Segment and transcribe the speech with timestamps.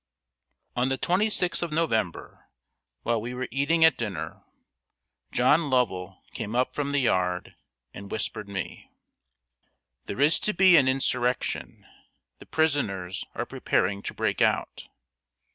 [0.81, 2.47] ]On the 26th of November,
[3.03, 4.41] while we were sitting at dinner,
[5.31, 7.53] John Lovell came up from the yard
[7.93, 8.89] and whispered me:
[10.07, 11.85] "There is to be an insurrection.
[12.39, 14.87] The prisoners are preparing to break out."